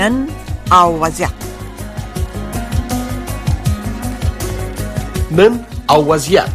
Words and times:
نن 0.00 0.26
او 0.72 1.00
وضع 1.02 1.28
نن 5.36 5.52
او 5.90 6.00
وضعیت 6.12 6.50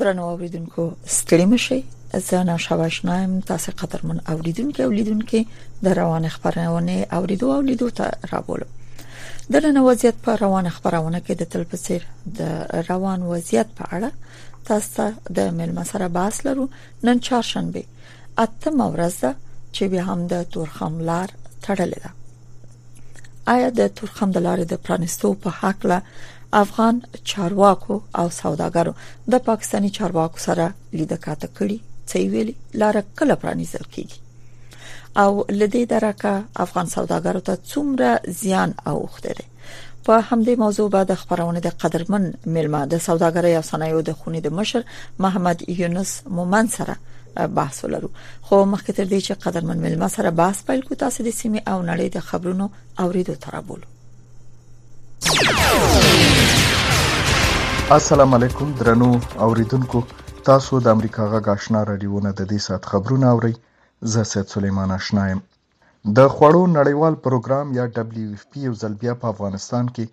درنو 0.00 0.22
اوریدونکو 0.32 0.82
ستړي 1.16 1.46
مشئ 1.52 1.78
زه 2.18 2.42
نه 2.42 2.56
شواشنایم 2.56 3.40
تاسو 3.40 3.72
قدرمن 3.80 4.20
اوریدونکو 4.28 4.82
اوریدونکو 4.82 5.44
د 5.82 5.86
روان 5.98 6.24
خبرونه 6.28 7.06
اوریدو 7.12 7.46
اوریدو 7.56 7.88
ته 7.96 8.06
راولم 8.32 8.70
د 9.52 9.56
نن 9.64 9.76
وضعیت 9.88 10.14
په 10.24 10.32
روان 10.44 10.66
خبرونه 10.76 11.18
کې 11.26 11.34
د 11.36 11.42
تلپسیر 11.52 12.02
د 12.38 12.88
روان 12.90 13.20
وضعیت 13.32 13.68
په 13.78 13.84
اړه 13.94 14.10
تاسو 14.66 14.88
ته 14.96 15.06
د 15.36 15.54
مل 15.60 15.70
مسره 15.80 16.06
باس 16.16 16.36
لرو 16.46 16.64
نن 17.06 17.16
چهارشنبه 17.26 17.82
اته 18.44 18.70
مورز 18.70 19.16
ده 19.22 19.32
چې 19.74 19.82
به 19.92 20.00
هم 20.08 20.20
د 20.32 20.44
تورخم 20.54 20.94
لار 21.10 21.28
تړلې 21.64 22.00
ده 22.04 22.10
آیا 23.54 23.68
د 23.82 23.88
تورخم 24.00 24.28
د 24.30 24.38
لارې 24.46 24.64
د 24.72 24.82
پرانستو 24.88 25.28
په 25.44 25.50
حق 25.60 25.86
له 25.94 26.02
افغان 26.62 26.94
چارواکو 27.30 27.96
او 28.20 28.26
سوداګرو 28.42 28.94
د 29.32 29.44
پاکستانی 29.50 29.90
چارواکو 29.98 30.38
سره 30.46 30.66
لیدکاته 30.92 31.48
کړي 31.60 31.78
څه 32.10 32.18
ویلي 32.32 32.54
لار 32.80 32.96
کله 33.20 33.34
پرانیزل 33.44 33.84
کیږي 33.94 34.18
او 35.22 35.30
لدې 35.60 35.82
درکه 35.92 36.34
افغان 36.66 36.86
سوداګرو 36.96 37.40
ته 37.48 37.54
څومره 37.72 38.10
زیان 38.42 38.70
اوخته 38.92 39.30
دي 39.38 39.44
په 40.06 40.14
همدې 40.28 40.54
موضوع 40.64 40.88
بعد 40.96 41.14
خبرونه 41.22 41.58
د 41.66 41.76
قدرمن 41.84 42.30
ملما 42.56 42.80
د 42.94 43.02
سوداګرۍ 43.08 43.52
او 43.58 43.62
صنایعو 43.72 44.00
د 44.08 44.18
خونې 44.20 44.40
د 44.46 44.48
مشر 44.58 44.84
محمد 45.26 45.58
یونس 45.80 46.12
مومن 46.38 46.66
سره 46.76 46.96
بحث 47.58 47.76
ولرو 47.84 48.08
خو 48.42 48.56
مخکې 48.64 48.92
تر 48.98 49.06
دې 49.12 49.20
چې 49.26 49.32
قدرمن 49.44 49.78
ملما 49.86 50.08
سره 50.16 50.30
بحث 50.42 50.62
پیل 50.70 50.80
کو 50.88 50.94
تاسو 51.02 51.24
د 51.28 51.36
سیمه 51.40 51.62
او 51.74 51.76
نړۍ 51.86 52.06
د 52.16 52.18
خبرونو 52.18 52.70
اوریدو 53.04 53.34
ترابول 53.34 53.82
السلام 57.98 58.34
علیکم 58.36 58.74
درنو 58.80 59.08
اوریدونکو 59.46 60.02
تاسو 60.50 60.74
د 60.84 60.86
امریکا 60.96 61.22
غږ 61.32 61.44
آشنا 61.56 61.80
رادیو 61.90 62.18
نه 62.26 62.30
د 62.38 62.40
دې 62.50 62.58
سات 62.66 62.82
خبرونه 62.90 63.26
اورئ 63.34 63.54
زه 64.12 64.20
سید 64.32 64.46
سلیمان 64.54 64.88
آشنا 64.98 65.24
یم 65.32 65.40
د 66.16 66.18
خوړو 66.34 66.62
نړیوال 66.78 67.14
پروګرام 67.24 67.66
یا 67.78 67.84
دبليو 67.98 68.30
اف 68.36 68.42
پی 68.50 68.58
یو 68.66 68.74
ځل 68.82 68.92
بیا 69.02 69.12
په 69.20 69.26
افغانستان 69.32 69.84
کې 69.94 70.04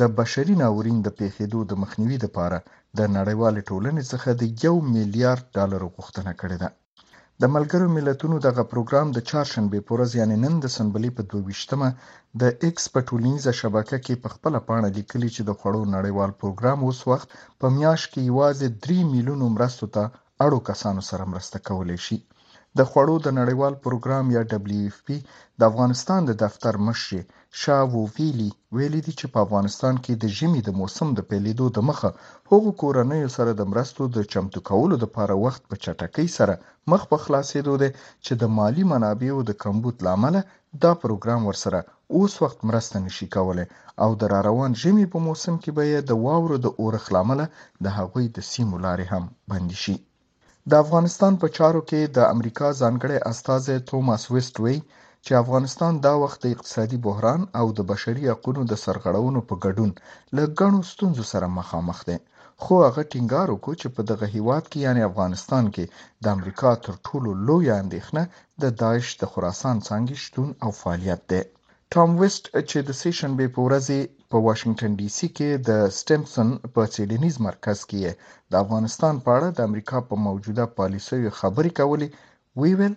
د 0.00 0.02
بشري 0.18 0.54
ناورین 0.62 0.98
د 1.02 1.08
پیښېدو 1.20 1.58
د 1.64 1.72
مخنیوي 1.82 2.18
لپاره 2.24 2.58
د 2.98 3.00
نړیوال 3.18 3.54
ټولنې 3.68 4.02
څخه 4.12 4.28
د 4.40 4.42
1 4.72 4.94
میلیارډ 4.94 5.42
ډالر 5.56 5.80
غوښتنه 5.96 6.30
کړې 6.40 6.56
ده 6.62 6.68
د 7.42 7.44
ملګرو 7.54 7.86
ملتونو 7.96 8.36
دغه 8.48 8.62
پروګرام 8.72 9.08
د 9.12 9.18
چهارشنبه 9.28 9.78
پورز 9.88 10.10
یعنی 10.20 10.36
نن 10.44 10.54
د 10.60 10.66
سنبلې 10.76 11.10
په 11.16 11.22
22مه 11.32 11.88
د 12.40 12.42
ایکس 12.64 12.84
په 12.94 13.00
ټولنیزه 13.08 13.52
شبکه 13.60 13.96
کې 14.04 14.14
په 14.22 14.28
خپل 14.34 14.52
پاڼه 14.68 14.88
لیکلي 14.98 15.28
چې 15.36 15.42
د 15.44 15.50
خړو 15.58 15.82
نړیوال 15.96 16.30
پروګرام 16.40 16.78
اوس 16.86 17.00
وخت 17.10 17.28
په 17.60 17.66
میاش 17.78 18.02
کې 18.12 18.28
یوازې 18.30 18.68
3 18.84 19.10
میلیونو 19.12 19.46
مرستو 19.56 19.86
ته 19.94 20.02
اړو 20.44 20.58
کسانو 20.68 21.02
سره 21.10 21.30
مرسته 21.32 21.56
کولای 21.68 21.98
شي 22.06 22.16
د 22.78 22.80
خوړو 22.90 23.14
د 23.22 23.28
نړیوال 23.40 23.74
پروګرام 23.84 24.26
یا 24.36 24.42
دبليو 24.52 24.88
اف 24.92 24.98
پی 25.06 25.16
د 25.58 25.60
افغانستان 25.70 26.20
د 26.26 26.32
دفتر 26.44 26.74
مشر 26.86 27.20
شاو 27.60 27.98
ویلی 28.16 28.50
ویلی 28.76 29.00
دی 29.06 29.12
چې 29.20 29.26
په 29.32 29.38
افغانستان 29.46 29.94
کې 30.04 30.12
د 30.22 30.24
ژمي 30.38 30.60
د 30.64 30.70
موسم 30.80 31.08
د 31.14 31.20
پیلېدو 31.30 31.66
د 31.72 31.78
مخه 31.88 32.10
هغو 32.50 32.70
کورنۍ 32.82 33.22
سره 33.36 33.50
د 33.54 33.62
مرستو 33.72 34.02
د 34.16 34.18
چمتو 34.32 34.58
کولو 34.70 34.96
لپاره 35.04 35.34
وخت 35.44 35.62
په 35.70 35.74
چټکۍ 35.84 36.28
سره 36.38 36.54
مخ 36.90 37.02
په 37.10 37.16
خلاصېدو 37.24 37.72
دی 37.82 37.90
چې 38.24 38.32
د 38.40 38.42
مالی 38.58 38.84
منابعو 38.92 39.40
د 39.48 39.52
کمبود 39.64 39.96
لامل 40.06 40.34
دا 40.82 40.92
پروګرام 41.02 41.40
ورسره 41.48 41.78
اوس 42.16 42.32
وخت 42.42 42.58
مرسته 42.70 42.96
نشي 43.06 43.26
کولای 43.36 43.66
او 44.02 44.10
د 44.20 44.22
را 44.32 44.40
روان 44.48 44.70
ژمي 44.82 45.06
په 45.12 45.18
موسم 45.28 45.54
کې 45.62 45.70
به 45.76 45.84
د 46.10 46.12
واورو 46.24 46.56
د 46.64 46.66
اورخ 46.82 47.04
لامل 47.18 47.40
د 47.84 47.86
هغوی 47.98 48.26
د 48.36 48.38
سیمو 48.52 48.76
لارې 48.86 49.06
هم 49.12 49.24
بند 49.52 49.72
شي 49.84 49.96
د 50.70 50.72
افغانستان 50.84 51.32
په 51.42 51.46
چارو 51.56 51.80
کې 51.88 52.00
د 52.16 52.18
امریکا 52.34 52.68
ځانګړي 52.82 53.18
استازی 53.30 53.76
توماس 53.90 54.22
ویست 54.34 54.56
وی 54.64 54.76
چې 55.24 55.40
افغانستان 55.42 55.92
دا 56.06 56.14
وخت 56.22 56.38
د 56.42 56.46
اقتصادي 56.54 56.98
بحران 57.06 57.40
او 57.60 57.66
د 57.78 57.80
بشري 57.90 58.24
حقوقو 58.32 58.62
د 58.70 58.74
سرغړونو 58.84 59.40
په 59.48 59.54
ګډون 59.64 59.90
له 60.36 60.44
ګڼو 60.60 60.80
ستونزو 60.92 61.24
سره 61.32 61.46
مخامخ 61.58 61.98
دي 62.08 62.16
خو 62.62 62.74
هغه 62.86 63.02
ټینګار 63.12 63.46
وکړ 63.50 63.74
چې 63.82 63.88
په 63.96 64.00
دغه 64.10 64.26
هیواد 64.36 64.64
کې 64.70 64.78
یعنی 64.86 65.02
افغانستان 65.10 65.64
کې 65.74 65.84
د 66.22 66.24
امریکا 66.36 66.70
تر 66.84 66.92
ټولو 67.06 67.30
لوی 67.46 67.66
اندېښنه 67.82 68.22
د 68.62 68.64
داعش 68.82 69.08
د 69.20 69.22
خراسان 69.32 69.76
څنګه 69.88 70.14
شتون 70.24 70.48
او 70.64 70.70
فعالیت 70.80 71.20
ده 71.32 71.40
ټام 71.92 72.08
ویست 72.20 72.44
چې 72.70 72.78
د 72.86 72.90
سیشن 73.02 73.30
به 73.38 73.46
پورزي 73.56 74.02
په 74.34 74.40
واشنگټن 74.46 74.94
ډي 75.00 75.08
سي 75.16 75.26
کې 75.36 75.48
د 75.68 75.84
سټېمپسن 75.98 76.48
په 76.76 76.82
څېړنیز 76.94 77.34
مرکز 77.48 77.78
کې 77.90 78.14
د 78.54 78.64
افغانستان 78.64 79.20
په 79.26 79.30
اړه 79.36 79.48
د 79.58 79.70
امریکا 79.70 79.98
په 80.10 80.14
موجوده 80.26 80.64
پالیسیو 80.80 81.30
خبرې 81.40 81.72
کولې 81.78 82.08
ویل 82.62 82.94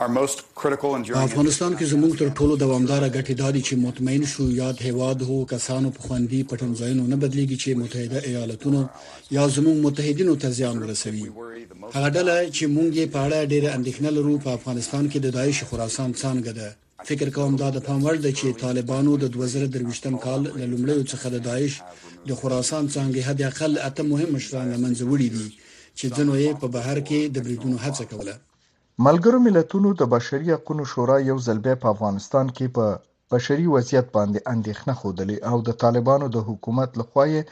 افغانستان 0.00 1.72
کې 1.78 1.86
زموږ 1.92 2.12
تر 2.20 2.28
ټولو 2.38 2.54
دوامدار 2.64 3.02
غټې 3.14 3.34
دادی 3.42 3.62
چې 3.68 3.74
مطمئن 3.86 4.22
شو 4.32 4.44
یاد 4.62 4.76
هواد 4.88 5.18
هو 5.28 5.38
کسانو 5.52 5.88
په 5.98 6.08
خوندې 6.08 6.48
پټنځایونو 6.52 7.04
نه 7.12 7.16
بدلیږي 7.22 7.56
چې 7.62 7.70
متحده 7.80 8.18
ایالاتونو 8.28 8.80
یا 9.38 9.44
زموږ 9.56 9.76
متحدینو 9.86 10.34
ته 10.44 10.48
زیان 10.62 10.76
ورسوي 10.82 11.24
هغه 11.94 12.08
ډله 12.16 12.36
چې 12.56 12.64
مونږ 12.76 12.90
یې 13.00 13.06
په 13.12 13.18
اړه 13.24 13.48
ډېر 13.52 13.64
اندېښنه 13.76 14.10
لرو 14.18 14.34
په 14.44 14.50
افغانستان 14.58 15.04
کې 15.10 15.18
د 15.22 15.28
داعش 15.40 15.58
خراسان 15.70 16.10
څنګه 16.22 16.52
ده 16.60 16.70
فکر 17.06 17.28
کوم 17.34 17.52
دا 17.60 17.66
د 17.74 17.78
پام 17.86 18.00
وړ 18.04 18.16
ده 18.24 18.30
چې 18.38 18.58
طالبانو 18.64 19.10
د 19.22 19.26
2023م 19.34 20.14
کال 20.24 20.40
له 20.60 20.66
لومړیو 20.72 21.04
څخه 21.12 21.26
د 21.34 21.42
داعش 21.48 21.74
د 22.28 22.38
خراسان 22.40 22.84
څنګه 22.96 23.26
حد 23.28 23.40
اقل 23.50 23.72
اته 23.88 24.02
مهم 24.12 24.30
مشران 24.36 24.68
منځ 24.84 24.98
وړي 25.10 25.28
دي 25.36 25.46
چې 25.98 26.06
ځنو 26.16 26.34
یې 26.44 26.50
په 26.62 26.66
بهر 26.76 26.98
کې 27.08 27.18
د 27.34 27.46
بریدونو 27.46 27.76
هڅه 27.84 28.04
کوله 28.12 28.34
ملګرو 29.06 29.38
ملتونو 29.46 29.88
د 30.00 30.10
بشري 30.14 30.48
حقوقو 30.54 30.88
شورا 30.92 31.16
یو 31.30 31.36
ځل 31.46 31.58
بیا 31.66 31.76
په 31.84 31.88
افغانستان 31.94 32.46
کې 32.56 32.66
په 32.76 32.84
بشري 33.34 33.66
وضعیت 33.74 34.06
باندې 34.16 34.48
اندېښنه 34.54 34.94
خوده 35.00 35.24
او 35.50 35.56
د 35.68 35.78
طالبانو 35.84 36.26
د 36.36 36.46
حکومت 36.48 36.90
لخوا 37.00 37.24
یې 37.34 37.42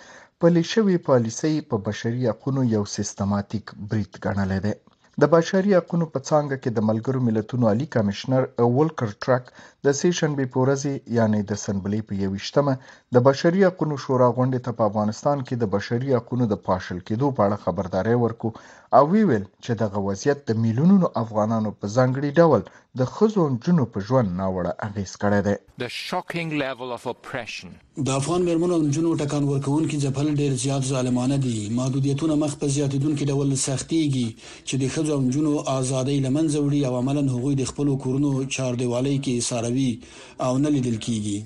پلي 0.41 0.63
شوی 0.73 0.97
پالیسي 1.11 1.55
په 1.71 1.83
بشري 1.91 2.23
حقوقو 2.33 2.69
یو 2.77 2.83
سیستماتیک 2.97 3.65
بریټ 3.91 4.13
ګڼل 4.27 4.53
دی 4.67 4.75
د 5.23 5.25
بشري 5.37 5.71
حقوقو 5.79 6.07
په 6.15 6.21
څانګه 6.29 6.57
کې 6.63 6.71
د 6.73 6.79
ملګرو 6.89 7.21
ملتونو 7.29 7.65
عالی 7.71 7.87
کمشنر 7.95 8.43
ولکر 8.79 9.11
ټرک 9.27 9.45
د 9.85 9.87
سیشن 10.01 10.31
به 10.41 10.47
پورزي 10.57 10.93
یعنی 11.19 11.41
د 11.51 11.61
سنبلې 11.63 12.01
په 12.09 12.15
یوشتمه 12.25 12.75
د 13.15 13.25
بشري 13.29 13.63
حقوقو 13.69 14.03
شورا 14.05 14.29
غونډې 14.37 14.61
ته 14.67 14.71
په 14.79 14.85
افغانستان 14.91 15.39
کې 15.47 15.55
د 15.63 15.73
بشري 15.75 16.11
حقوقو 16.19 16.51
د 16.51 16.61
پاشل 16.69 17.01
کېدو 17.09 17.33
په 17.37 17.41
اړه 17.47 17.63
خبرداري 17.65 18.17
ورکو 18.25 18.49
او 18.99 19.05
وی 19.13 19.23
ویل 19.31 19.47
چې 19.65 19.73
دغه 19.83 19.99
وضعیت 20.09 20.45
د 20.49 20.61
میلیونونو 20.65 21.07
افغانانو 21.25 21.71
په 21.81 21.87
ځانګړي 21.97 22.31
ډول 22.41 22.63
د 23.01 23.03
خزو 23.15 23.43
جنو 23.65 23.85
په 23.95 23.99
ژوند 24.09 24.29
ناوړه 24.41 24.71
اغیز 24.89 25.11
کړی 25.23 25.41
دی 25.47 25.55
د 25.83 25.85
شاکینګ 26.05 26.51
لیول 26.63 26.91
اف 26.97 27.03
اپریشن 27.11 27.71
د 28.07 28.09
افغان 28.21 28.41
مرمنو 28.49 28.77
جنو 28.99 29.11
ټکان 29.23 29.45
ورکون 29.49 29.83
کې 29.89 30.03
جبل 30.05 30.29
ډیر 30.41 30.53
زیات 30.63 30.87
ظالمانه 30.93 31.37
دي 31.47 31.57
محدودیتونه 31.81 32.37
مخ 32.45 32.55
په 32.63 32.73
زیاتیدونکو 32.77 33.27
ډول 33.33 33.51
سختيږي 33.65 34.29
چې 34.69 34.75
د 34.85 34.95
خزو 34.95 35.19
جنو 35.37 35.53
ازادۍ 35.75 36.17
لمن 36.29 36.49
زوړي 36.57 36.81
او 36.91 36.95
عملاً 37.03 37.27
هغوی 37.35 37.59
د 37.63 37.69
خپل 37.73 37.93
کورونو 38.07 38.33
چار 38.57 38.81
دیوالي 38.85 39.15
کې 39.25 39.47
ساروي 39.49 39.93
او 40.49 40.53
نه 40.65 40.75
لیدل 40.79 40.97
کیږي 41.09 41.39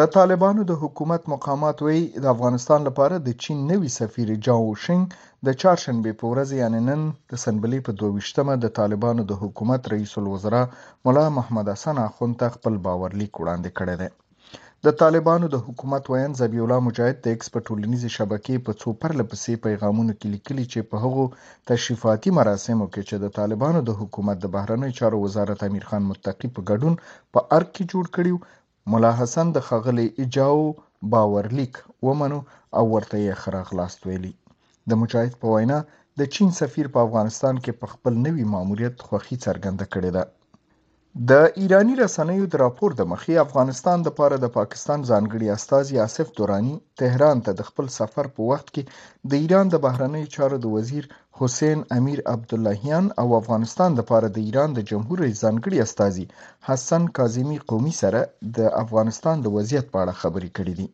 د 0.00 0.10
طالبانو 0.18 0.68
د 0.72 0.80
حکومت 0.84 1.28
مقامات 1.36 1.76
وی 1.86 1.98
د 2.22 2.26
افغانستان 2.36 2.88
لپاره 2.90 3.22
د 3.30 3.38
چین 3.46 3.64
نوي 3.72 3.90
سفیر 4.00 4.34
جاو 4.48 4.68
شینګ 4.84 5.27
د 5.46 5.48
چهارشنبې 5.60 6.12
په 6.20 6.26
ورځ 6.30 6.48
یعنې 6.60 6.78
نن 6.90 7.00
د 7.30 7.40
سنبلې 7.42 7.78
په 7.86 7.92
دوه 7.98 8.10
ویشتمه 8.14 8.54
د 8.62 8.70
طالبانو 8.78 9.22
د 9.30 9.32
حکومت 9.42 9.82
رئیس 9.94 10.12
الوزرا 10.20 10.62
ملا 11.06 11.26
محمد 11.36 11.66
حسن 11.74 11.96
اخوند 12.08 12.34
ته 12.40 12.46
خپل 12.54 12.78
باورلیک 12.86 13.32
وړاندې 13.36 13.70
کړی 13.78 13.94
دی 14.00 14.08
د 14.86 14.96
طالبانو 15.02 15.50
د 15.54 15.62
حکومت 15.66 16.02
وین 16.12 16.32
زبی 16.40 16.60
الله 16.64 16.84
مجاهد 16.88 17.18
د 17.22 17.26
ایکس 17.32 17.48
په 17.54 17.60
ټولنیزې 17.68 18.10
شبکې 18.18 18.56
په 18.66 18.72
څو 18.80 18.88
پرله 19.02 19.24
پسې 19.30 19.62
پیغامونو 19.66 20.12
کې 20.18 20.26
لیکلي 20.34 20.64
چې 20.72 20.88
په 20.90 20.96
هغو 21.04 21.24
تشریفاتي 21.72 22.30
مراسمو 22.38 22.86
کې 22.92 23.02
چې 23.08 23.16
د 23.24 23.34
طالبانو 23.38 23.82
د 23.90 23.98
حکومت 24.00 24.40
د 24.42 24.52
بهرنی 24.56 24.90
چارو 24.98 25.22
وزارت 25.26 25.62
امیر 25.68 25.86
خان 25.92 26.02
متقی 26.10 26.48
په 26.56 26.60
ګډون 26.70 26.94
په 27.02 27.40
ارګ 27.56 27.68
کې 27.74 27.90
جوړ 27.92 28.10
کړیو 28.16 28.42
ملا 28.96 29.12
حسن 29.22 29.46
د 29.58 29.66
خغلې 29.68 30.06
اجاو 30.22 30.66
باورلیک 31.16 31.74
ومنو 32.10 32.40
او 32.78 32.84
ورته 32.94 33.16
یې 33.24 33.40
خراغ 33.44 33.68
لاست 33.82 34.08
ویلی 34.10 34.34
د 34.90 34.92
مجاهد 35.02 35.34
په 35.42 35.46
وینا 35.54 35.78
د 36.18 36.20
چین 36.34 36.48
سفیر 36.60 36.86
په 36.94 36.98
افغانستان 37.06 37.54
کې 37.64 37.72
په 37.80 37.86
خپل 37.94 38.12
نوي 38.26 38.44
ماموریت 38.52 38.94
خوخي 39.06 39.36
څرګنده 39.46 39.86
کړې 39.92 40.10
ده 40.16 40.24
د 41.30 41.32
ایرانی 41.60 41.94
رسنیو 42.02 42.44
د 42.50 42.54
راپور 42.64 42.90
د 42.96 43.02
مخې 43.12 43.34
افغانستان 43.46 43.96
د 44.02 44.08
پاره 44.18 44.36
د 44.40 44.46
پاکستان 44.58 44.98
ځانګړي 45.10 45.46
استاذ 45.56 45.84
یاسف 46.00 46.28
دورانی 46.38 46.74
تهران 47.00 47.36
ته 47.44 47.52
د 47.56 47.60
خپل 47.68 47.86
سفر 47.98 48.24
په 48.34 48.40
وخت 48.50 48.66
کې 48.74 48.82
د 49.30 49.32
ایران 49.42 49.66
د 49.70 49.76
بهرنیو 49.84 50.32
چارو 50.36 50.56
د 50.62 50.66
وزیر 50.76 51.04
حسین 51.40 51.78
امیر 51.98 52.18
عبد 52.34 52.50
اللهیان 52.58 53.04
او 53.22 53.26
افغانستان 53.40 53.90
د 53.94 54.00
پاره 54.10 54.28
د 54.32 54.38
ایران 54.46 54.70
د 54.74 54.80
جمهور 54.90 55.18
رئیس 55.24 55.38
ځانګړي 55.44 55.78
استاذ 55.86 56.16
حسن 56.68 57.02
کاظمی 57.18 57.58
قومي 57.70 57.94
سره 58.02 58.20
د 58.58 58.58
افغانستان 58.84 59.36
د 59.42 59.46
وضعیت 59.58 59.86
په 59.92 59.98
اړه 60.02 60.14
خبرې 60.22 60.50
کړې 60.58 60.76
دي 60.80 60.88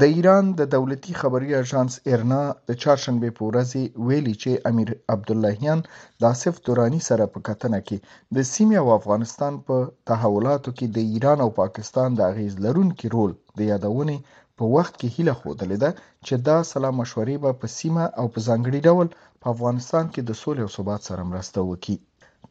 د 0.00 0.02
ایران 0.16 0.44
د 0.60 0.62
دولتي 0.76 1.12
خبري 1.20 1.50
اژانس 1.62 1.92
ایرنا 2.08 2.42
د 2.68 2.70
چهارشنبه 2.82 3.28
په 3.36 3.42
ورځ 3.48 3.70
ویلي 4.06 4.34
چې 4.42 4.50
امیر 4.70 4.90
عبداللهیان 5.14 5.78
د 6.20 6.22
اسف 6.34 6.54
تورانی 6.66 7.00
سره 7.08 7.24
په 7.32 7.38
کتنه 7.48 7.78
کې 7.88 7.96
د 8.36 8.38
سیمې 8.52 8.76
او 8.82 8.88
افغانستان 9.00 9.52
په 9.66 9.76
تحولاتو 10.10 10.70
کې 10.78 10.86
د 10.96 10.98
ایران 11.12 11.38
او 11.44 11.50
پاکستان 11.62 12.08
د 12.14 12.20
اغیز 12.32 12.52
لرونکي 12.66 13.06
رول 13.16 13.30
د 13.58 13.60
یادونې 13.72 14.16
په 14.58 14.64
وخت 14.74 14.94
کې 15.00 15.08
هیله 15.14 15.34
خوده 15.40 15.66
ده 15.82 15.90
چې 16.26 16.34
دا 16.48 16.56
سلام 16.72 16.94
مشورې 17.02 17.36
به 17.42 17.50
په 17.60 17.66
سیمه 17.78 18.04
او 18.20 18.26
په 18.34 18.38
ځانګړي 18.48 18.80
ډول 18.88 19.06
په 19.40 19.46
افغانستان 19.54 20.04
کې 20.12 20.20
د 20.24 20.30
سولې 20.42 20.60
او 20.64 20.70
ثبات 20.76 21.00
سره 21.08 21.22
مرسته 21.32 21.58
وکړي 21.70 21.96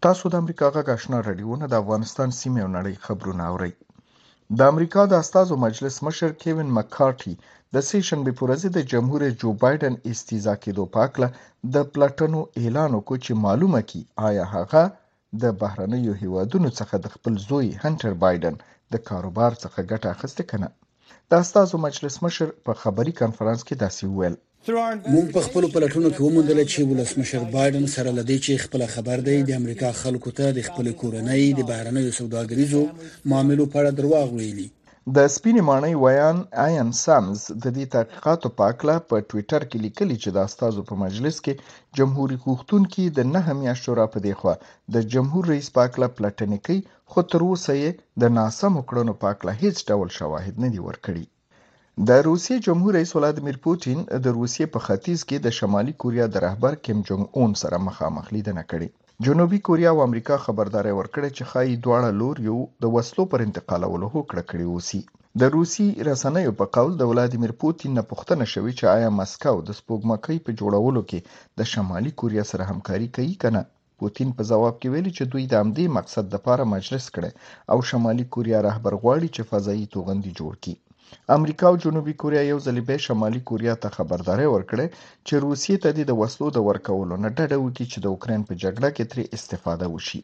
تاسو 0.06 0.24
د 0.30 0.34
امریکا 0.42 0.66
غاښنا 0.88 1.18
رادیو 1.28 1.54
نه 1.62 1.68
د 1.70 1.74
افغانستان 1.84 2.30
سیمه 2.42 2.60
او 2.66 2.70
نړۍ 2.78 2.94
خبرونه 3.06 3.44
اورئ 3.52 3.74
د 4.58 4.60
امریکا 4.72 5.02
د 5.08 5.14
استازو 5.24 5.54
مجلس 5.66 5.96
مشر 6.08 6.30
کیوین 6.42 6.70
مکارټي 6.78 7.34
د 7.74 7.76
سې 7.88 7.98
شنبې 8.08 8.34
په 8.38 8.42
ورځ 8.46 8.62
د 8.72 8.78
جمهور 8.92 9.20
رئیس 9.24 9.36
جو 9.42 9.50
بایدن 9.64 9.94
استیزا 10.12 10.54
کېدو 10.64 10.84
پاکله 10.96 11.28
د 11.74 11.76
پلاتنو 11.94 12.42
اعلان 12.62 12.92
وکړ 12.94 13.18
چې 13.26 13.42
معلومه 13.46 13.82
کی 13.90 14.02
آیا 14.30 14.46
هغه 14.56 14.84
د 15.42 15.44
بهرنیو 15.62 16.14
هیوادونو 16.22 16.70
څخه 16.80 16.96
د 17.00 17.06
خپل 17.16 17.34
زوی 17.48 17.68
هنټر 17.84 18.12
بایدن 18.24 18.56
د 18.94 18.96
کاروبار 19.10 19.52
څخه 19.64 19.80
ګټه 19.92 20.08
اخیسته 20.16 20.44
کنه 20.52 20.68
د 21.30 21.32
استازو 21.44 21.76
مجلس 21.88 22.16
مشر 22.26 22.48
په 22.66 22.72
خبري 22.82 23.14
کانفرنس 23.22 23.62
کې 23.68 23.76
داسې 23.84 24.04
ویل 24.18 24.36
موږ 25.14 25.26
په 25.36 25.42
خپل 25.48 25.64
پلټونو 25.74 26.10
کې 26.14 26.22
وموندل 26.24 26.60
چې 26.72 26.80
ولسمشر 26.88 27.44
بایدن 27.52 27.86
سره 27.96 28.10
لدی 28.18 28.38
چې 28.46 28.64
خپل 28.64 28.82
خبر 28.96 29.18
دی 29.28 29.36
د 29.44 29.52
امریکا 29.60 29.90
خلکو 30.02 30.30
ته 30.40 30.46
د 30.58 30.60
خپل 30.68 30.86
کورنۍ 31.02 31.44
د 31.54 31.62
بهرنیو 31.70 32.16
سوداګریزو 32.20 32.82
معاملو 33.32 33.66
په 33.72 33.76
اړه 33.82 33.92
درواغ 34.00 34.28
ویلي 34.40 34.68
د 35.18 35.18
سپینې 35.36 35.62
مانای 35.70 35.96
ویان 36.04 36.38
ایم 36.66 36.90
سامز 37.04 37.40
د 37.64 37.66
دې 37.78 37.86
تحقیقاتو 37.96 38.48
په 38.58 38.64
اړه 38.72 38.96
په 39.10 39.16
ټوئیټر 39.30 39.62
کې 39.70 39.78
لیکلی 39.86 40.16
چې 40.24 40.30
د 40.34 40.38
استادو 40.48 40.84
په 40.90 40.96
مجلس 41.06 41.36
کې 41.46 41.54
جمهور 41.98 42.30
حقوقتون 42.38 42.82
کې 42.94 43.04
د 43.18 43.30
نه 43.34 43.40
همیا 43.50 43.74
شورا 43.84 44.08
په 44.16 44.20
دی 44.26 44.34
خو 44.40 44.54
د 44.96 44.96
جمهور 45.14 45.44
رئیس 45.54 45.70
په 45.76 45.82
اړه 45.88 46.08
پلټنې 46.18 46.60
کوي 46.66 46.80
خو 47.12 47.20
تر 47.32 47.40
اوسه 47.50 47.74
یې 47.82 47.92
د 48.22 48.36
ناسم 48.40 48.74
کړنو 48.90 49.14
په 49.22 49.28
اړه 49.32 49.60
هیڅ 49.64 49.78
ډول 49.90 50.10
شواهد 50.20 50.54
نه 50.66 50.70
دی 50.74 50.80
ورکړی 50.90 51.24
د 52.08 52.12
روسیې 52.26 52.58
جمهور 52.66 52.94
رئیس 52.96 53.10
ولادیمیر 53.16 53.56
پوتین 53.64 54.04
د 54.26 54.36
روسیې 54.36 54.66
په 54.76 54.82
ختیځ 54.84 55.24
کې 55.30 55.40
د 55.48 55.54
شمالي 55.58 55.94
کوریا 56.04 56.28
د 56.36 56.42
رهبر 56.44 56.78
کیم 56.88 57.02
جونګ 57.10 57.26
اون 57.40 57.56
سره 57.62 57.80
مخامخ 57.88 58.30
لیدنه 58.36 58.64
کړې 58.74 59.28
جنوبي 59.28 59.60
کوریا 59.70 59.92
او 59.96 60.00
امریکا 60.04 60.38
خبرداري 60.46 60.94
ورکړې 61.00 61.32
چې 61.40 61.50
خایي 61.52 61.74
دواړه 61.76 62.14
لور 62.22 62.40
یو 62.48 62.56
د 62.86 62.94
وسلو 62.96 63.26
پر 63.34 63.44
انتقالولو 63.48 64.12
هوکړه 64.14 64.44
کړې 64.52 64.72
وسی 64.76 65.02
د 65.44 65.52
روسي 65.58 65.88
رسنیو 66.12 66.56
په 66.64 66.72
قول 66.80 66.96
د 67.02 67.12
ولادیمیر 67.12 67.56
پوتین 67.66 68.00
نه 68.02 68.06
پوښتنه 68.14 68.50
شوې 68.54 68.74
چې 68.80 68.94
آیا 68.96 69.10
مسکو 69.20 69.56
د 69.72 69.78
سپوږمکۍ 69.82 70.40
په 70.48 70.58
جوړولو 70.62 71.04
کې 71.10 71.62
د 71.64 71.72
شمالي 71.76 72.16
کوریا 72.24 72.48
سره 72.54 72.70
همکاري 72.74 73.12
کوي 73.20 73.36
کنه 73.46 73.66
پوتین 74.04 74.32
په 74.42 74.50
جواب 74.54 74.80
کې 74.82 74.92
ویلي 74.96 75.14
چې 75.18 75.36
دوی 75.36 75.52
د 75.56 75.66
امدی 75.68 75.90
مقصد 76.00 76.36
لپاره 76.40 76.70
مجلس 76.76 77.12
کړي 77.18 77.76
او 77.76 77.84
شمالي 77.94 78.30
کوریا 78.38 78.64
رهبر 78.72 79.00
غواړي 79.04 79.34
چې 79.40 79.56
فضائي 79.56 79.88
توغندي 79.98 80.34
جوړ 80.42 80.62
کړي 80.66 80.84
امریکا 81.36 81.66
او 81.70 81.76
جنوبي 81.84 82.14
کوریا 82.22 82.42
یو 82.48 82.58
ځل 82.66 82.78
بیا 82.88 82.98
شمالي 83.06 83.40
کوریا 83.50 83.74
ته 83.84 83.90
خبرداري 83.98 84.48
ورکړې 84.50 84.86
چې 85.28 85.42
روسیې 85.46 85.78
ته 85.84 86.04
د 86.10 86.18
وسلو 86.20 86.50
د 86.58 86.66
ورکولو 86.68 87.16
نه 87.24 87.30
ډډه 87.38 87.58
وکړي 87.62 87.86
چې 87.92 87.98
د 88.04 88.12
اوکرين 88.14 88.42
په 88.50 88.54
جګړه 88.64 88.90
کې 88.96 89.10
ترې 89.12 89.26
استفاده 89.38 89.88
وشي 89.94 90.22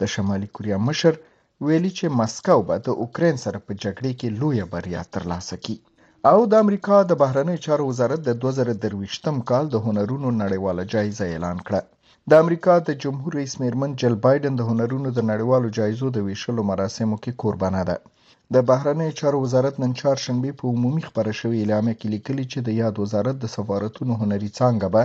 د 0.00 0.12
شمالي 0.14 0.48
کوریا 0.58 0.78
مشر 0.88 1.18
ویلي 1.66 1.92
چې 1.98 2.16
مسکو 2.20 2.58
به 2.68 2.76
د 2.86 2.98
اوکرين 3.04 3.42
سره 3.44 3.58
په 3.66 3.72
جګړه 3.84 4.10
کې 4.18 4.36
لوی 4.40 4.60
بریا 4.74 5.02
ترلاسه 5.16 5.56
کړي 5.64 5.78
او 6.30 6.38
د 6.52 6.62
امریکا 6.64 7.02
د 7.10 7.20
بهرنی 7.24 7.58
چارو 7.66 7.90
وزارت 7.90 8.24
د 8.24 8.40
2023م 8.46 9.44
کال 9.50 9.64
د 9.74 9.84
هنرونو 9.86 10.28
نړیواله 10.42 10.88
جایزه 10.94 11.24
اعلان 11.32 11.58
کړه 11.66 11.80
د 12.30 12.32
امریکا 12.42 12.74
د 12.88 12.90
جمهور 13.02 13.32
رئیس 13.36 13.54
میرمن 13.60 13.94
جل 14.00 14.14
بایدن 14.24 14.54
د 14.58 14.66
هنرونو 14.70 15.10
د 15.14 15.22
نړیوالو 15.30 15.68
جایزو 15.78 16.08
د 16.12 16.18
ویشلو 16.26 16.62
مراسمو 16.70 17.16
کې 17.22 17.36
قربانه 17.42 17.80
ده 17.88 17.96
د 18.54 18.62
بهرنیو 18.70 19.16
چارو 19.20 19.38
وزارت 19.44 19.80
نن 19.84 19.94
چهارشنبه 20.00 20.50
په 20.60 20.70
عمومي 20.74 21.02
خبره 21.06 21.32
شوې 21.40 21.58
اعلامیه 21.62 21.96
کې 22.00 22.12
لیکلي 22.14 22.44
چې 22.52 22.58
د 22.66 22.76
یاد 22.82 23.00
وزارت 23.04 23.36
د 23.40 23.50
سفارتونو 23.56 24.18
هنري 24.20 24.50
څانګه 24.58 24.88
به 24.94 25.02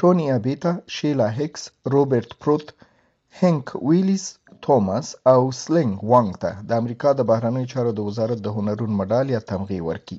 ټونی 0.00 0.26
ابيتا، 0.36 0.72
شیلا 0.96 1.28
هکس، 1.38 1.62
روبرټ 1.94 2.30
پروت، 2.42 2.66
هنک 3.40 3.64
ویلیس، 3.88 4.24
توماس 4.66 5.06
او 5.32 5.40
سلینګ 5.62 5.94
وانګ 6.12 6.30
ته 6.42 6.50
د 6.68 6.80
امریکا 6.82 7.08
د 7.16 7.28
بهرنیو 7.30 7.70
چارو 7.74 7.92
د 7.96 8.06
وزارت 8.08 8.44
د 8.46 8.54
هنرون 8.56 8.92
مډال 9.00 9.26
یا 9.36 9.40
تمغې 9.50 9.80
ورکړي 9.88 10.18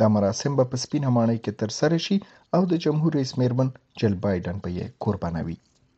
دا 0.00 0.06
مراسم 0.16 0.58
به 0.60 0.64
په 0.72 0.76
سپینه 0.86 1.08
ماڼۍ 1.18 1.38
کې 1.44 1.58
ترسره 1.62 1.98
شي 2.08 2.16
او 2.56 2.62
د 2.74 2.82
جمهور 2.86 3.10
رئیس 3.20 3.32
میرمن 3.42 3.68
جل 4.02 4.14
بایدن 4.26 4.56
به 4.64 4.70
یې 4.78 4.86
قربانوي 5.06 5.58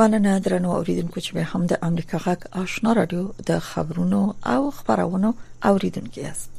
مننه 0.00 0.38
درنو 0.38 0.70
اوریدونکو 0.72 1.20
چې 1.20 1.32
به 1.34 1.44
هم 1.54 1.66
د 1.72 1.78
امریکا 1.88 2.18
غږ 2.26 2.40
آشنا 2.62 2.92
رادیو 2.98 3.24
د 3.50 3.58
خبرونو 3.66 4.22
او 4.52 4.70
خبرونو 4.78 5.28
اوریدونکو 5.68 6.20
یاست 6.20 6.50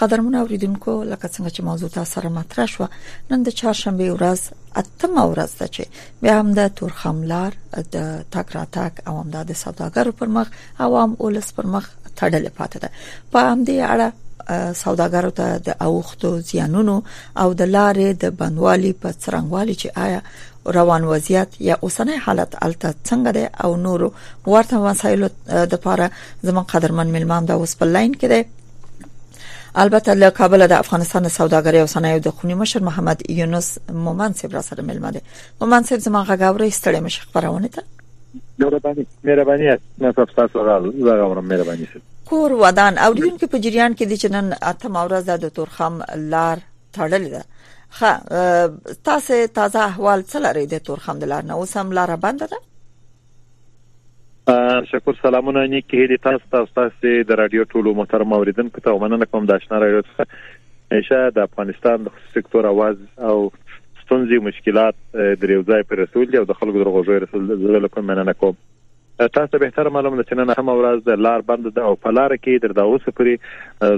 قدرمن 0.00 0.34
اوریدونکو 0.38 0.92
لکه 1.02 1.28
څنګه 1.28 1.52
چې 1.56 1.60
موضوع 1.68 1.88
تاسو 1.96 2.10
سره 2.12 2.28
مطرح 2.38 2.66
شو 2.72 2.86
نن 3.30 3.42
د 3.48 3.54
چهارشنبه 3.60 4.08
ورځ 4.16 4.40
اتمه 4.82 5.22
ورځ 5.32 5.50
ده 5.60 5.66
چې 5.74 5.86
بیا 6.24 6.34
هم 6.40 6.52
د 6.56 6.68
تورخملار 6.80 7.56
د 7.98 8.10
تاک 8.38 8.48
را 8.56 8.64
تاک 8.78 8.92
او 9.06 9.14
هم 9.20 9.30
د 9.36 9.52
سوداګرو 9.52 10.12
پر 10.22 10.28
مخ 10.38 10.48
عوام 10.88 11.16
اولس 11.20 11.52
پر 11.60 11.66
مخ 11.76 11.88
تړلې 12.18 12.50
پاتې 12.58 12.76
ده 12.82 12.90
په 13.32 13.38
همدې 13.50 13.78
اړه 13.90 14.08
سوداګرو 14.84 15.30
ته 15.38 15.58
د 15.58 15.76
اوختو 15.88 16.34
زیانونو 16.50 17.00
او 17.44 17.48
د 17.54 17.62
لارې 17.62 18.20
د 18.22 18.24
بندوالي 18.44 18.92
په 18.92 19.14
څرنګوالي 19.22 19.74
چې 19.80 19.98
آیا 20.08 20.20
روان 20.74 21.04
وضعیت 21.04 21.60
یا 21.60 21.78
اوسنۍ 21.82 22.18
حالت 22.24 22.62
الته 22.64 22.94
څنګه 23.04 23.32
دی 23.32 23.46
او 23.64 23.76
نور 23.76 24.12
ورته 24.46 24.76
وسایلو 24.78 25.26
د 25.48 25.68
لپاره 25.74 26.10
زمون 26.42 26.62
قدرمن 26.62 27.06
ملمان 27.06 27.44
د 27.46 27.50
اوس 27.50 27.76
په 27.76 27.84
لاین 27.86 28.14
کې 28.14 28.24
دی 28.26 28.44
البته 29.74 30.14
له 30.14 30.30
کابل 30.30 30.66
د 30.66 30.72
افغانستان 30.72 31.28
سوداګرۍ 31.28 31.76
او 31.76 31.86
صنایعو 31.86 32.18
د 32.18 32.28
خونی 32.30 32.54
مشر 32.54 32.80
محمد 32.82 33.30
یونس 33.30 33.78
مومن 33.92 34.32
صاحب 34.32 34.52
را 34.54 34.62
سره 34.62 34.82
ملمه 34.84 35.10
دي 35.10 35.20
مومن 35.60 35.82
صاحب 35.82 36.00
زما 36.00 36.22
غاوري 36.28 36.70
ستړي 36.70 36.96
مش 37.08 37.20
خبرونه 37.20 37.68
ته 37.68 37.82
مهرباني 38.58 39.06
مهرباني 39.24 39.76
نه 39.98 40.12
تاسو 40.12 40.64
را 40.64 40.80
غواړم 40.90 41.44
مهرباني 41.50 41.86
کور 42.26 42.52
ودان 42.52 42.98
اوریدونکو 42.98 43.46
په 43.46 43.58
جریان 43.58 43.94
کې 43.96 44.02
د 44.08 44.16
چنن 44.16 44.54
اته 44.62 44.88
مورزه 44.88 45.36
د 45.36 45.48
تورخم 45.48 46.02
لار 46.14 46.58
تړل 46.94 47.26
ده 47.34 47.42
خا 47.98 48.16
e, 48.16 48.70
تاسو 49.04 49.34
تازه 49.54 49.78
احوال 49.80 50.24
څه 50.32 50.38
لري 50.46 50.64
د 50.72 50.80
تورخم 50.88 51.18
د 51.22 51.28
لار 51.32 51.44
نه 51.50 51.54
اوسم 51.60 51.92
لار 51.98 52.10
بند 52.24 52.42
ده 52.52 52.58
شکر 54.90 55.14
سلامونه 55.22 55.62
نیکه 55.66 56.02
هدي 56.04 56.16
تاسو 56.16 56.50
تاسو 56.56 56.72
تاسو 56.80 57.14
د 57.30 57.40
رادیو 57.42 57.64
ټولو 57.74 57.94
محترم 58.02 58.34
اوریدونکو 58.38 58.84
ته 58.88 58.98
مننه 59.04 59.30
کوم 59.32 59.46
د 59.50 59.60
آشنا 59.60 59.78
رادیو 59.84 60.02
څخه 60.08 60.98
ایشه 60.98 61.30
د 61.38 61.48
افغانستان 61.48 62.04
د 62.08 62.14
خصوصي 62.16 62.36
سکتور 62.40 62.68
आवाज 62.74 63.02
او 63.30 63.38
ستونزې 63.64 64.46
مشکلات 64.50 65.00
د 65.16 65.52
ریوځای 65.52 65.88
پر 65.92 66.02
رسول 66.04 66.36
او 66.42 66.46
د 66.52 66.60
خلکو 66.60 66.84
د 66.84 66.94
غوږی 66.96 67.20
رسول 67.26 67.48
زړه 67.52 67.86
لپاره 67.86 68.08
مننه 68.12 68.36
کوم 68.44 68.62
تاسو 69.18 69.58
به 69.58 69.70
تر 69.76 69.88
معلومه 69.90 70.22
چې 70.28 70.38
نن 70.38 70.50
هم 70.56 70.70
ورځ 70.78 71.04
د 71.04 71.20
لار 71.26 71.42
بند 71.50 71.68
ده 71.76 71.84
او 71.90 71.94
په 72.06 72.10
لار 72.16 72.32
کې 72.32 72.64
در 72.64 72.72
دا 72.78 72.82
اوس 72.88 73.06
پوری 73.20 73.32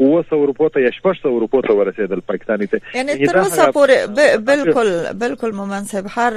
200 0.00 0.30
روپو 0.32 0.68
ته 0.68 0.80
یا 0.80 0.90
600 0.90 1.24
روپو 1.24 1.60
ته 1.60 1.72
ورسېدل 1.72 2.20
پاکستاني 2.28 2.66
ته 2.66 2.80
یعنی 2.94 3.26
تر 3.26 3.38
اوسه 3.38 3.66
پورې 3.72 4.10
بالکل 4.36 5.12
بالکل 5.12 5.52
مومن 5.52 5.84
صاحب 5.84 6.06
هر 6.16 6.32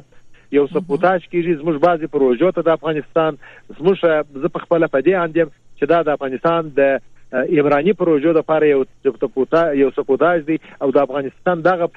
یو 0.56 0.66
سپوتاج 0.74 1.28
کیږي 1.32 1.54
زموږ 1.62 1.78
بعضی 1.86 2.08
پروژو 2.16 2.52
ته 2.58 2.66
د 2.68 2.78
افغانستان 2.80 3.40
زموږ 3.80 4.00
ز 4.44 4.52
په 4.58 4.66
خپل 4.66 4.88
پدې 4.98 5.24
اندیم 5.24 5.50
چې 5.54 5.90
دا 5.94 6.00
د 6.10 6.18
افغانستان 6.20 6.70
د 6.80 7.50
ایرانی 7.58 7.98
پروژو 8.04 8.32
د 8.36 8.40
لپاره 8.40 8.70
یو 8.70 8.82
سپوتا 9.24 9.66
یو 9.82 9.90
سپوتاج 9.98 10.46
دی 10.48 10.60
او 10.86 10.90
د 10.96 11.04
افغانستان 11.10 11.62
دغه 11.68 11.88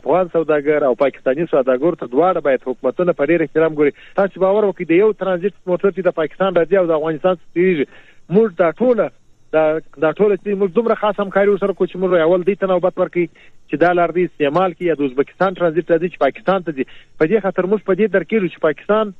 افغان 0.00 0.32
سوداګر 0.36 0.88
او 0.90 0.94
پاکستانی 1.04 1.46
سوداګر 1.52 2.00
ته 2.02 2.12
دواړه 2.16 2.46
باید 2.48 2.66
حکومتونه 2.70 3.18
په 3.20 3.32
ډیر 3.32 3.46
احترام 3.48 3.78
ګوري 3.80 3.94
تاسو 4.20 4.44
باور 4.46 4.68
وکړئ 4.70 4.92
د 4.92 5.00
یو 5.02 5.12
ترانزیت 5.24 5.58
موټر 5.72 5.96
چې 5.96 6.10
د 6.10 6.18
پاکستان 6.22 6.60
راځي 6.60 6.82
او 6.82 6.86
د 6.92 7.00
افغانستان 7.00 7.42
څخه 7.42 7.90
موږ 8.38 8.58
دا 8.62 8.72
ټوله 8.82 9.10
دا 9.54 9.62
دا 10.02 10.10
ټول 10.18 10.32
چې 10.34 10.58
موږ 10.60 10.70
دومره 10.76 10.94
خاص 11.00 11.18
همکاري 11.22 11.54
سره 11.62 11.74
کوچ 11.80 11.94
موږ 12.04 12.20
اول 12.26 12.44
دې 12.44 12.60
ته 12.60 12.68
نوبت 12.72 12.94
ورکړي 12.98 13.40
چې 13.40 13.80
دا 13.82 13.90
لار 13.98 14.14
دې 14.18 14.28
استعمال 14.28 14.76
کړي 14.76 15.00
د 15.00 15.08
ازبکستان 15.10 15.58
ترانزیت 15.58 15.86
ته 15.90 15.98
دې 16.04 16.12
چې 16.12 16.22
پاکستان 16.24 16.64
ته 16.68 16.76
دې 16.76 17.18
په 17.20 17.28
دې 17.32 17.42
خاطر 17.46 17.68
موږ 17.72 17.84
په 17.90 17.98
دې 18.00 18.10
درکېلو 18.14 18.50
چې 18.54 18.64
پاکستان 18.66 19.12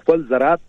خپل 0.00 0.24
زراعت 0.32 0.64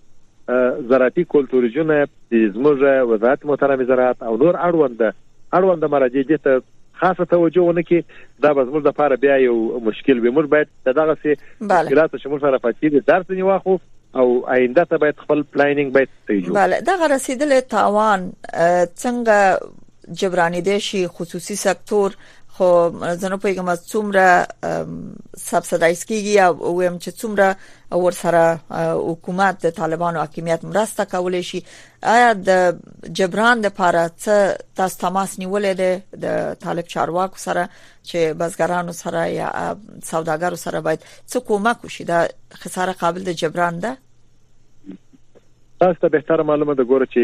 زراعتي 0.89 1.23
کلټوریزونه 1.33 1.97
د 2.33 2.51
زموږ 2.57 2.83
وزارت 3.11 3.45
محترم 3.51 3.83
زراعت 3.91 4.23
او 4.29 4.33
نور 4.43 4.59
اړوند 4.67 5.03
اړوند 5.59 5.85
مراجع 5.95 6.23
دي 6.31 6.37
ته 6.47 6.61
خاصه 7.01 7.25
توجه 7.33 7.63
ونه 7.63 7.83
کی 7.89 7.99
دا 8.45 8.53
به 8.53 8.63
زموږ 8.69 8.87
لپاره 8.89 9.15
بیا 9.25 9.35
یو 9.45 9.57
مشکل 9.89 10.19
به 10.25 10.31
موږ 10.31 10.47
باید 10.53 10.67
دغه 11.01 11.15
سي 11.23 11.33
مشکلات 11.61 12.15
چې 12.15 12.27
موږ 12.33 12.41
سره 12.45 12.57
پاتې 12.57 12.93
دي 12.95 12.99
درس 13.07 13.29
نیواخو 13.39 13.77
او 14.21 14.25
آینده 14.57 14.85
ته 14.93 14.97
باید 15.05 15.15
خپل 15.25 15.41
پلانینګ 15.41 15.93
باید 15.97 16.07
تیجو 16.31 16.53
بله 16.59 16.79
دغه 16.91 17.07
رسیدل 17.13 17.59
تاوان 17.75 18.31
څنګه 18.39 20.15
جبرانی 20.21 20.61
دي 20.69 20.79
شي 20.89 21.05
خصوصي 21.19 21.55
سکتور 21.65 22.15
خو 22.57 22.69
زه 23.21 23.27
نه 23.33 23.37
پوهیږم 23.41 23.69
څومره 23.91 24.27
سبسایډایز 25.49 26.01
کیږي 26.11 26.35
او 26.43 26.71
ویم 26.79 26.95
چې 27.03 27.09
څومره 27.21 27.47
ور 28.05 28.15
سره 28.23 28.43
حکومت 29.09 29.55
د 29.65 29.73
طالبانو 29.81 30.23
حکومت 30.25 30.63
مرسته 30.69 31.05
کولای 31.11 31.43
شي 31.49 31.59
آیا 32.15 32.31
د 32.47 32.79
جبران 33.19 33.61
د 33.63 33.65
لپاره 33.67 34.01
څه 34.23 34.35
تاسو 34.79 34.97
تماس 35.05 35.37
نیولې 35.41 35.73
ده 35.81 36.19
د 36.25 36.59
طالب 36.65 36.89
چارواکو 36.93 37.43
سره 37.45 37.67
چې 37.73 38.39
بزګرانو 38.41 38.97
سره 39.03 39.23
یا 39.35 39.49
سوداګرو 40.11 40.61
سره 40.65 40.81
باید 40.87 41.05
څه 41.31 41.47
کومک 41.51 41.83
وشي 41.85 42.03
دا 42.11 42.19
خساره 42.63 42.93
قابل 43.03 43.23
د 43.29 43.37
جبران 43.43 43.79
ده 43.85 43.97
تاسو 45.85 45.99
ته 46.01 46.07
به 46.17 46.21
تر 46.31 46.41
معلومه 46.51 46.75
ده 46.81 46.89
ګوره 46.91 47.05
چې 47.13 47.23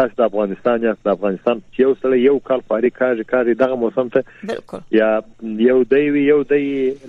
تاسو 0.00 0.16
د 0.20 0.24
افغانستان 0.28 0.82
یا 0.86 0.92
د 1.08 1.14
افغانستان 1.16 1.60
یو 1.82 1.90
سره 2.02 2.18
یو 2.22 2.34
کال 2.50 2.62
خواري 2.68 2.90
کاږي 2.96 3.24
کاږي 3.30 3.54
دغه 3.62 3.78
موسم 3.84 4.10
ته 4.16 4.52
بالکل 4.52 4.96
یا 4.96 5.08
یو 5.68 5.76
دی 5.94 6.02
وی 6.16 6.24
یو 6.30 6.38
دی 6.54 6.62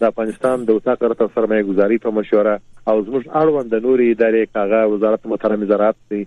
د 0.02 0.10
افغانستان 0.12 0.66
د 0.68 0.78
اوسه 0.78 0.94
قرت 1.04 1.22
سرمایه 1.36 1.68
گذاری 1.70 1.98
په 2.06 2.14
مشوره 2.18 2.54
او 2.56 2.96
زموږ 3.06 3.30
اړوند 3.42 3.74
د 3.74 3.84
نوري 3.86 4.10
ادارې 4.12 4.52
کاغه 4.58 4.92
وزارت 4.96 5.26
محترم 5.34 5.64
زراعت 5.72 5.98
دی 6.12 6.20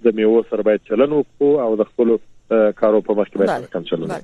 د 0.07 0.19
میوه 0.21 0.47
سره 0.53 0.69
باید 0.71 0.87
چلن 0.93 1.19
وکړو 1.19 1.53
او 1.67 1.77
د 1.83 1.91
خپل 1.93 2.17
کارو 2.81 3.01
په 3.09 3.15
مخ 3.19 3.29
کې 3.33 3.37
باید 3.43 3.67
کم 3.75 3.85
چلونه 3.91 4.19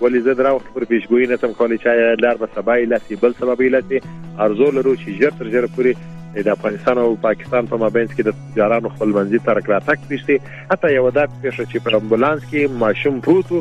ولی 0.00 0.20
زه 0.20 0.34
درو 0.34 0.58
پر 0.74 0.84
پیشګوئی 0.84 1.26
نسم 1.34 1.52
کولی 1.58 1.76
چې 1.78 2.22
لار 2.24 2.38
به 2.42 2.48
سبا 2.54 2.74
ایلاتي 2.82 3.16
بل 3.22 3.34
سبب 3.40 3.60
ایلاتي 3.66 4.00
ارزو 4.46 4.70
لرو 4.78 4.94
چې 4.94 5.22
ژر 5.22 5.34
تر 5.40 5.50
ژره 5.54 5.68
پوری 5.76 5.92
د 6.36 6.48
افغانستان 6.54 6.98
او 7.02 7.10
پاکستان 7.26 7.68
په 7.72 7.80
مابین 7.82 8.08
کې 8.12 8.28
د 8.28 8.42
تجارانو 8.42 8.92
خپلمنځي 8.94 9.44
ترک 9.50 9.70
راتک 9.74 10.06
پیشته 10.12 10.70
حتی 10.70 10.92
یو 10.94 11.04
دا 11.18 11.26
پیښه 11.34 11.66
چې 11.70 11.86
په 11.88 12.00
امبولانس 12.00 12.46
کې 12.48 12.80
ماشوم 12.84 13.20
پروت 13.28 13.52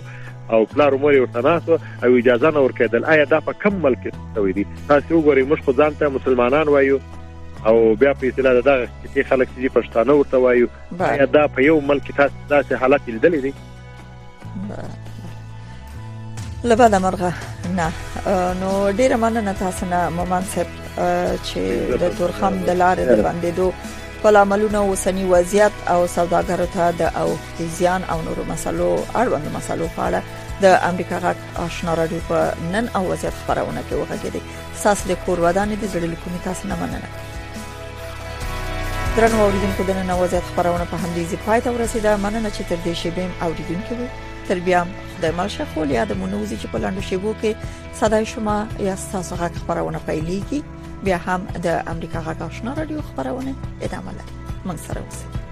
او 0.55 0.59
پلار 0.71 0.97
مور 1.03 1.13
یو 1.17 1.27
تناسو 1.35 1.75
او 1.77 2.11
اجازه 2.21 2.53
نه 2.55 2.63
ورکېدل 2.63 3.11
آیا 3.17 3.29
دا 3.35 3.41
په 3.49 3.59
کم 3.65 3.77
ملک 3.85 4.07
شوی 4.35 4.53
دي 4.59 4.65
تاسو 4.79 5.19
وګورئ 5.19 5.45
موږ 5.51 5.69
خو 5.69 5.77
ځان 5.83 5.99
ته 6.01 6.15
مسلمانان 6.17 6.73
وایو 6.77 6.97
او 7.71 7.75
بیا 8.05 8.11
په 8.23 8.31
اصطلاح 8.31 8.57
دغه 8.57 8.87
چې 8.87 9.29
خلک 9.33 9.53
چې 9.53 9.77
پښتانه 9.77 10.17
ورته 10.17 10.43
وایو 10.47 11.07
آیا 11.11 11.29
دا 11.37 11.45
په 11.55 11.69
یو 11.69 11.79
ملک 11.93 12.11
تاسو 12.23 12.35
داسې 12.53 12.85
حالت 12.85 13.09
لیدلې 13.13 13.41
دي 13.47 15.02
لبا 16.69 16.87
د 16.87 16.95
مرغه 17.05 17.31
نه 17.77 17.87
نو 18.61 18.69
ډیره 18.99 19.15
مننه 19.23 19.53
تاسو 19.61 19.83
نه 19.93 19.99
ممان 20.17 20.43
صاحب 20.53 20.67
چې 21.47 21.59
د 22.03 22.13
تورخم 22.19 22.53
د 22.67 22.77
لارې 22.81 23.03
د 23.09 23.13
باندې 23.27 23.49
دوه 23.57 23.73
خپل 24.19 24.33
عملونه 24.43 24.79
وسنی 24.91 25.23
وضعیت 25.33 25.73
او 25.95 25.99
سوداګرو 26.17 26.67
ته 26.77 26.83
د 27.01 27.03
او 27.23 27.27
زیان 27.79 28.01
او 28.13 28.17
نورو 28.29 28.43
مسلو 28.53 28.89
اړوند 29.21 29.47
مسلو 29.57 29.87
په 29.97 30.01
اړه 30.09 30.19
د 30.63 30.65
امریکا 30.91 31.17
غټ 31.27 31.39
آشنا 31.67 31.91
راډیو 32.01 32.19
په 32.29 32.37
نن 32.75 32.85
او 32.95 33.03
وضعیت 33.11 33.33
خبرونه 33.43 33.81
کې 33.89 33.95
وغږېدي 34.01 34.41
ساس 34.83 34.99
د 35.11 35.13
کور 35.25 35.37
ودانې 35.45 35.75
د 35.81 35.83
زړه 35.93 36.07
لکومي 36.13 36.39
تاسو 36.49 36.63
نه 36.73 36.77
مننه 36.81 37.09
درنو 39.17 39.37
اوریدونکو 39.45 39.81
د 39.87 39.89
نن 40.03 40.11
وضعیت 40.25 40.43
خبرونه 40.51 40.85
په 40.91 40.95
همدې 41.05 41.23
ځای 41.31 41.39
پاتې 41.47 41.67
ورسیده 41.71 42.11
مننه 42.27 42.49
چې 42.55 42.61
تر 42.69 42.77
دې 42.85 42.93
شی 43.01 43.09
بیم 43.17 43.31
اوریدونکو 43.47 43.93
تر 44.47 44.57
بیا 44.69 44.81
خدای 45.17 45.31
مال 45.31 45.47
شخول 45.47 45.89
یا 45.91 46.05
د 46.05 46.13
مونوزي 46.17 46.57
چې 46.61 46.67
په 46.71 46.77
لاندو 46.85 47.01
شیبو 47.09 47.31
کې 47.41 47.51
صداي 47.99 48.25
شما 48.33 48.55
یا 48.87 48.95
تاسو 49.11 49.33
غږ 49.41 49.53
خبرونه 49.61 49.99
پیلېږي 50.07 50.59
بیا 51.05 51.17
هم 51.27 51.41
د 51.67 51.79
امریکا 51.93 52.19
غږ 52.27 52.39
آشنا 52.49 52.71
رادیو 52.81 53.07
خبرونه 53.09 53.51
ادامه 53.87 54.11
لري 54.17 54.33
موږ 54.67 54.77
سره 54.89 54.99
اوسئ 55.05 55.42